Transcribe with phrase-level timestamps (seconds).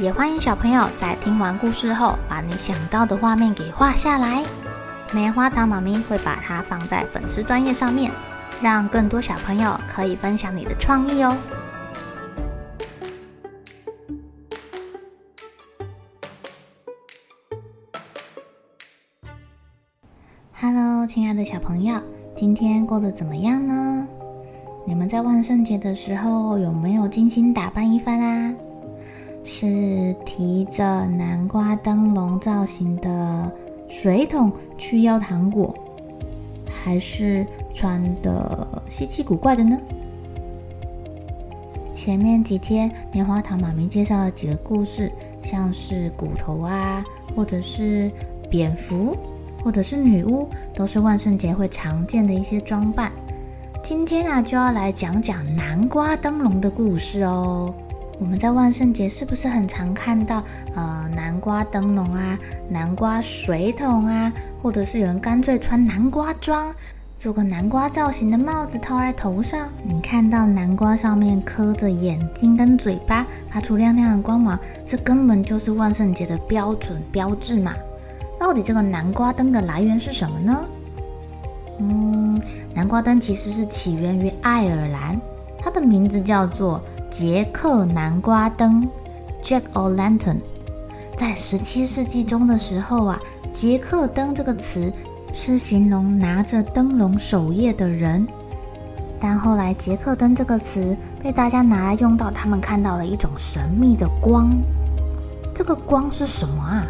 [0.00, 4.44] 也欢迎小朋友在听完故事后，把你想到的画面给画下来。
[5.12, 8.10] 棉花糖妈咪会把它放在粉丝专页上面，
[8.60, 11.36] 让更多小朋友可以分享你的创意哦。
[20.60, 22.00] Hello，亲爱的小朋友，
[22.34, 24.08] 今天过得怎么样呢？
[24.84, 28.54] 你们在万圣节的时候有没有精心打扮一番啊？
[29.44, 33.52] 是提着南瓜灯笼造型的
[33.88, 35.72] 水桶去要糖果，
[36.66, 39.78] 还是穿的稀奇古怪的呢？
[41.92, 47.04] 前面几天棉花糖妈咪介绍了几个故事，像是骨头啊，
[47.36, 48.10] 或者是
[48.50, 49.16] 蝙蝠，
[49.62, 53.12] 或者是女巫，都是万圣节会常见的一些装扮。
[53.82, 57.72] 今天啊，就要来讲讲南瓜灯笼的故事哦。
[58.20, 60.42] 我们在万圣节是不是很常看到
[60.74, 64.32] 呃南瓜灯笼啊、南瓜水桶啊，
[64.62, 66.72] 或者是有人干脆穿南瓜装，
[67.18, 69.68] 做个南瓜造型的帽子套在头上？
[69.82, 77.74] 你看到南瓜上面刻着眼睛跟嘴巴，发出亮亮的光芒，这根本就是万圣节的标准标志嘛！
[78.38, 80.64] 到底这个南瓜灯的来源是什么呢？
[81.80, 82.40] 嗯，
[82.72, 85.20] 南瓜灯其实是起源于爱尔兰，
[85.58, 86.80] 它的名字叫做。
[87.16, 88.90] 杰克南瓜灯
[89.40, 90.38] ，Jack O' Lantern，
[91.16, 93.20] 在十七世纪中的时候啊，
[93.52, 94.92] 杰克灯这个词
[95.32, 98.26] 是形容拿着灯笼守夜的人。
[99.20, 104.50] 但后来杰克灯这个词被大家拿来用到，他们看到了一种神秘的光。
[105.54, 106.84] 这个光是什么啊？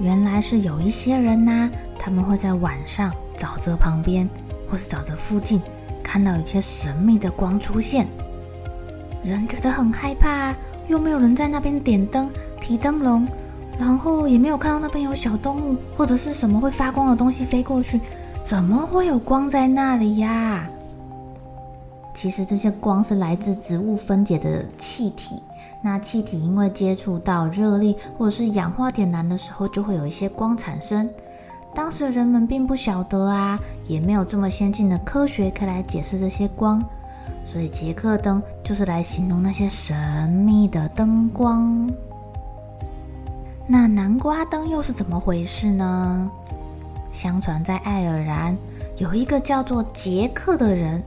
[0.00, 4.26] 原来是有一些人呐、他们会在晚上沼泽旁边
[4.70, 5.60] 或是沼泽附近
[6.02, 8.08] 看到一些神秘的光出现。
[9.24, 10.54] 人觉得很害怕，
[10.86, 12.30] 又没有人在那边点灯、
[12.60, 13.26] 提灯笼，
[13.78, 18.00] 然后也没有看到那边有小动物或者是什么会发光的东西飞过去，
[18.46, 20.68] 怎么会有光在那里呀？
[22.14, 25.36] 其实这些光是来自植物分解的气体，
[25.80, 31.08] 那气体因为接触到热力或者是氧化点燃的时候，就会有一些光产生。
[31.74, 36.82] 当时人们并不晓得啊，也没有这么先进的科学可以来解释这些光。
[37.46, 41.90] 所以杰克灯就是来形容那些神秘的灯光。
[43.66, 46.30] 那南瓜灯又是怎么回事呢？
[47.12, 48.56] 相传在爱尔兰
[48.98, 51.02] 有一个叫做杰克的人，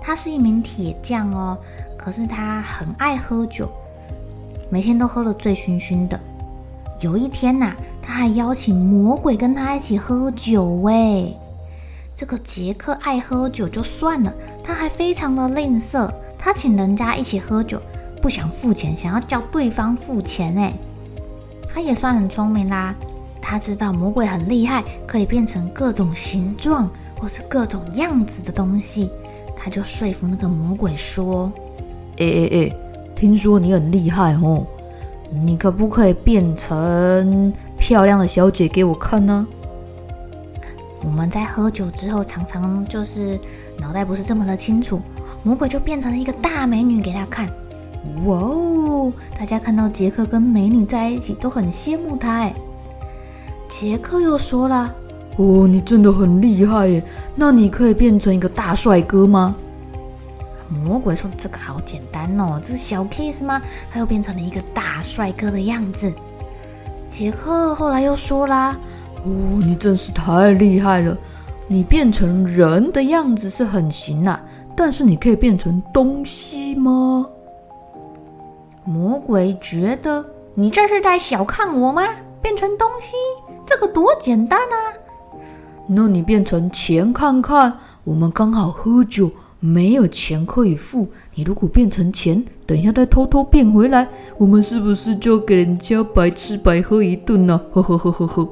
[0.00, 1.56] 他是一名铁匠哦，
[1.96, 3.68] 可是他很爱喝酒，
[4.70, 6.18] 每天都喝得醉醺醺的。
[7.00, 11.36] 有一天呐、他还邀请魔鬼跟他一起喝酒喂。
[12.14, 14.32] 这个杰克爱喝酒就算了，
[14.64, 16.10] 他还非常的吝啬。
[16.36, 17.80] 他请人家一起喝酒，
[18.20, 20.56] 不想付钱，想要叫对方付钱。
[20.58, 20.72] 哎，
[21.68, 22.94] 他也算很聪明啦。
[23.40, 29.10] 他知道魔鬼很厉害，可以变成各种形状或是各种样子的东西。
[29.56, 31.50] 他就说服那个魔鬼说
[32.18, 32.76] ：“哎哎哎，
[33.14, 34.66] 听说你很厉害哦，
[35.30, 39.46] 你可不可以变成漂亮的小姐给我看呢？”
[41.04, 43.38] 我们在喝酒之后，常常就是
[43.78, 45.00] 脑袋不是这么的清楚，
[45.42, 47.48] 魔鬼就变成了一个大美女给他看。
[48.24, 49.12] 哇哦！
[49.38, 52.40] 大家看到杰克跟美女在一起，都很羡慕他。
[52.40, 52.54] 哎，
[53.68, 54.92] 杰克又说了
[55.36, 57.02] ：“哦，你真的很厉害耶！
[57.34, 59.54] 那你可以变成一个大帅哥吗？”
[60.68, 66.12] 魔鬼说：“这个好简单哦，这是小 case 吗？”他又变成了一个大帅哥的样子。
[67.08, 68.76] 杰克后来又说啦。
[69.24, 71.16] 哦，你真是太厉害了！
[71.66, 74.38] 你变成人的样子是很行啊，
[74.76, 77.26] 但是你可以变成东西吗？
[78.84, 80.22] 魔鬼觉得
[80.54, 82.02] 你这是在小看我吗？
[82.42, 83.14] 变成东西，
[83.64, 84.76] 这个多简单啊！
[85.86, 87.72] 那你变成钱看看，
[88.04, 91.08] 我们刚好喝酒，没有钱可以付。
[91.34, 94.06] 你如果变成钱，等一下再偷偷变回来，
[94.36, 97.58] 我们是不是就给人家白吃白喝一顿呢？
[97.72, 98.48] 呵呵呵呵呵。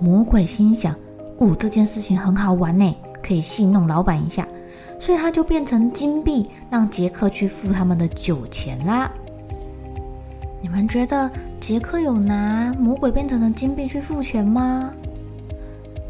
[0.00, 0.94] 魔鬼心想
[1.38, 4.46] ：“哦，这件事情很好玩呢，可以戏弄老板一下。”
[5.00, 9.10] 所以他就变成金币，让杰克去付他们的酒钱啦。
[10.60, 11.30] 你们觉得
[11.60, 14.90] 杰克有拿魔鬼变成的金币去付钱吗？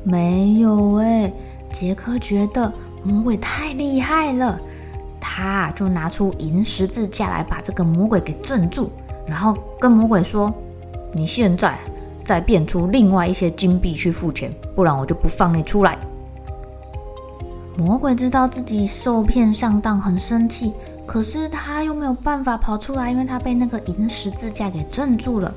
[0.05, 1.31] 没有哎，
[1.71, 2.73] 杰克觉得
[3.05, 4.59] 魔鬼太厉害了，
[5.21, 8.89] 他就拿出银十字架来把这个魔鬼给镇住，
[9.27, 10.51] 然后跟魔鬼说
[11.13, 11.79] ：“你现在
[12.29, 15.99] 再变出另外一些金币去付钱，不然我就不放你出来。”
[17.79, 20.75] 魔鬼知道自己受骗上当，很生气。
[21.07, 25.55] 可是他又没有办法跑出来，因为他被那个银十字架给镇住了，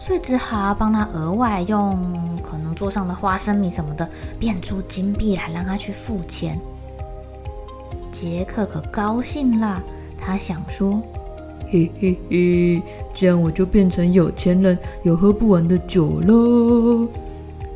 [0.00, 1.96] 所以只好帮他额外用
[2.42, 4.08] 可能桌上的花生米什么的
[4.40, 6.58] 变出金币来，让他去付钱。
[8.10, 9.80] 杰克可高兴啦，
[10.20, 11.00] 他想说
[11.70, 12.82] ：“嘿嘿嘿，
[13.14, 17.08] 这样我就变成有钱人，有喝不完的酒喽。”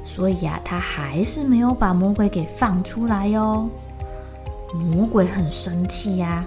[0.04, 3.68] 所以呀，他还是没有把魔鬼给放出来哟。
[4.74, 6.44] 魔鬼很生气呀。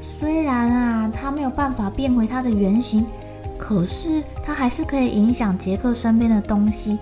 [0.00, 3.04] 虽然啊，他没有办法变回他的原形，
[3.58, 6.98] 可是他还是可以影响杰克身边的东西，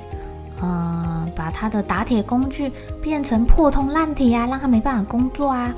[0.60, 2.70] 呃，把他的打铁工具
[3.02, 5.74] 变成破铜烂铁啊，让他没办法工作啊，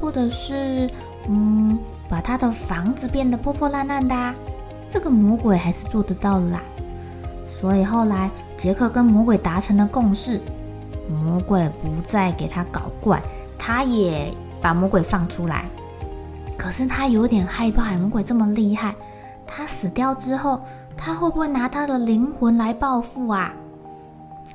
[0.00, 0.88] 或者是
[1.28, 1.78] 嗯，
[2.12, 4.34] 把他的房子变得破破烂烂的，
[4.90, 6.60] 这个魔鬼还是做得到的啦。
[7.50, 10.38] 所以后来杰克跟魔鬼达成了共识，
[11.08, 13.18] 魔鬼不再给他搞怪，
[13.58, 14.30] 他也
[14.60, 15.64] 把魔鬼放出来。
[16.54, 18.94] 可是他有点害怕，魔鬼这么厉害，
[19.46, 20.60] 他死掉之后，
[20.94, 23.54] 他会不会拿他的灵魂来报复啊？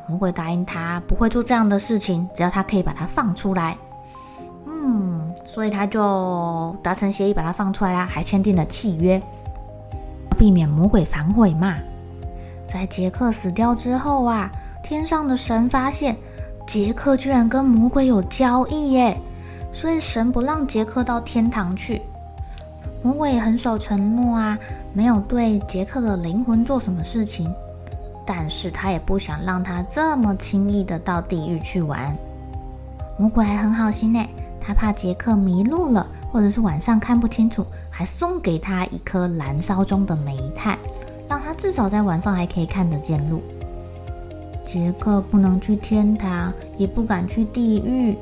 [0.08, 3.76] 魔鬼答应他不会做这样的事情，只要他可以把他放出来。
[5.48, 9.20] 所以他就达成协议，把他放出来啦，还签订了契约，
[10.38, 11.74] 避免魔鬼反悔嘛。
[12.68, 14.52] 在杰克死掉之后啊，
[14.84, 16.16] 天上的神发现
[16.68, 19.18] 杰克居然跟魔鬼有交易耶。
[19.74, 22.02] 所以神不让杰克到天堂去，
[23.04, 24.58] 魔鬼也很守承诺啊，
[24.92, 27.54] 没有对杰克的灵魂做什么事情，
[28.26, 32.16] 但是他也不想让他这么轻易的到地狱去玩。
[33.20, 34.26] 魔鬼还很好心呢，
[34.68, 40.78] 他怕杰克迷路了，或者是晚上看不清楚，还送给他一颗燃烧中的煤炭，
[41.30, 43.42] 让他至少在晚上还可以看得见路。
[44.66, 48.18] 杰克不能去天堂，也不敢去地狱。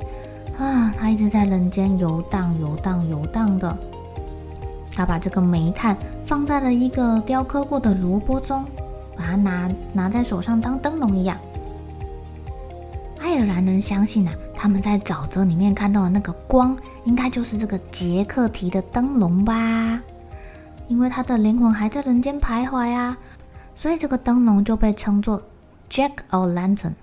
[0.59, 3.75] 啊，他一直在人间游荡、游荡、游荡的。
[4.91, 8.63] 他把这个煤炭放在了一个雕刻过的萝卜中，
[9.17, 11.35] 把它拿拿在手上当灯笼一样。
[13.19, 14.33] 爱尔兰人相信啊，
[14.65, 20.01] 他们在沼泽里面看到的那个光，应该就是这个杰克提的灯笼吧？
[20.87, 23.15] 因为他的灵魂还在人间徘徊啊，
[23.75, 25.39] 所以这个灯笼就被称作
[25.87, 26.93] Jack O' Lantern。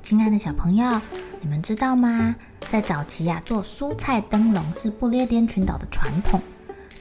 [0.00, 1.00] 亲爱的小朋友，
[1.40, 2.36] 你们知道吗？
[2.70, 6.40] 在早期啊，做蔬菜灯笼是不列颠群岛的传统。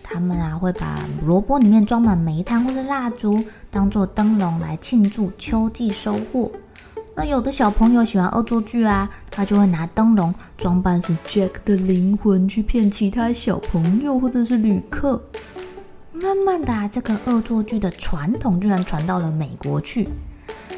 [0.01, 6.49] 他们啊会把萝卜里面装满煤炭或者蜡烛，当做灯笼来庆祝秋季收获。
[7.17, 15.23] 那有的小朋友喜欢恶作剧啊，他就会拿灯笼装扮成 Jack 的灵魂，去骗其他小朋友或者是旅客。
[16.11, 20.09] 慢慢的啊，这个恶作剧的传统居然传到了美国去。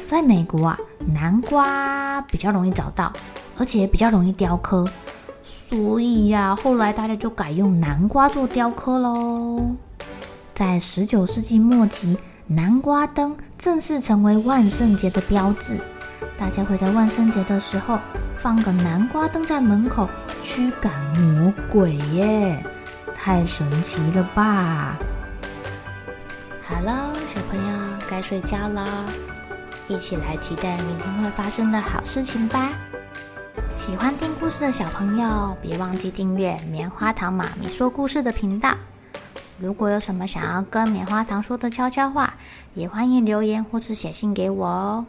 [0.04, 0.78] 在美国啊，
[1.12, 3.12] 南瓜比较容易找到，
[3.56, 4.88] 而且比较容易雕刻，
[5.42, 9.74] 所以呀、啊，后来大家就改用南瓜做雕刻喽。
[10.54, 15.80] 在十九世纪末期，南瓜灯正式成为万圣节的标志，
[16.38, 17.98] 大家会在万圣节的时候
[18.38, 20.08] 放个南瓜灯在门口
[20.40, 22.64] 驱赶魔鬼耶，
[23.14, 24.96] 太神奇了吧！
[26.64, 27.78] 好了，小朋友
[28.08, 29.04] 该睡觉了。
[29.88, 32.70] 一起来期待明天会发生的好事情吧！
[33.74, 38.74] 喜欢听故事的小朋友，别忘记订阅棉花糖妈咪说故事的频道。
[39.58, 42.34] 如果有什么想要跟棉花糖说的悄悄话，
[42.74, 45.04] 也欢迎留言或是写信给我哦。